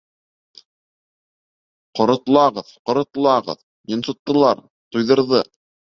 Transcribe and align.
Ҡоротлағыҙ, 1.99 2.71
ҡоротлағыҙ, 2.91 3.61
Йонсоттолар, 3.93 4.65
туйҙырҙы. 4.97 5.45